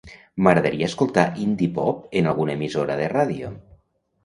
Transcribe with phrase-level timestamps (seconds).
[0.45, 3.55] M'agradaria escoltar indie pop en alguna emissora de ràdio.